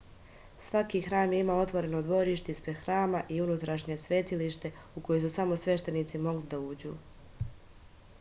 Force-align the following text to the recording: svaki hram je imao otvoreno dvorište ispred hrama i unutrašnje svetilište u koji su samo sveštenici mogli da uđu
svaki 0.67 0.99
hram 1.07 1.33
je 1.33 1.41
imao 1.41 1.59
otvoreno 1.65 1.99
dvorište 2.07 2.55
ispred 2.55 2.79
hrama 2.85 3.21
i 3.35 3.37
unutrašnje 3.41 3.97
svetilište 4.05 4.71
u 4.95 5.05
koji 5.11 5.21
su 5.27 5.33
samo 5.35 5.59
sveštenici 5.65 6.23
mogli 6.25 6.49
da 6.55 6.63
uđu 6.73 6.95